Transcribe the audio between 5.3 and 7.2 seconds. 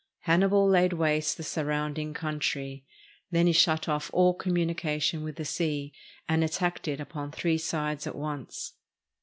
the sea, and attacked it